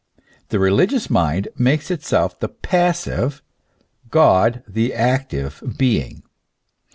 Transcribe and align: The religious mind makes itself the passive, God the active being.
The 0.49 0.57
religious 0.57 1.11
mind 1.11 1.49
makes 1.59 1.91
itself 1.91 2.39
the 2.39 2.47
passive, 2.47 3.43
God 4.09 4.63
the 4.67 4.95
active 4.95 5.61
being. 5.77 6.23